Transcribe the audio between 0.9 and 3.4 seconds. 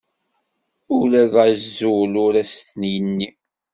Ula d azul ur as-t-yenni.